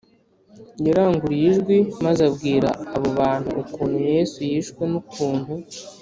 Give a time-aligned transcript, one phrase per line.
[0.87, 5.53] Yaranguruye ijwi maze abwira abo bantu ukuntu Yesu yishwe n ukuntu